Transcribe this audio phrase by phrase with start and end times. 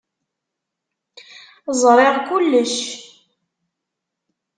[1.81, 2.75] Ẓṛiɣ kullec.